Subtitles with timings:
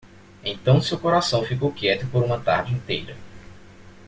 [0.43, 3.15] Então seu coração ficou quieto por uma tarde inteira.